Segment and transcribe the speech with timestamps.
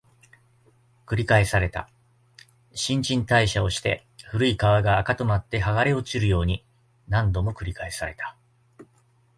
[1.05, 1.87] 繰り返された、
[2.73, 6.65] 新陳代謝をして、古い皮が垢となって剥がれ落ちるように、
[7.07, 8.35] 何度も繰り返された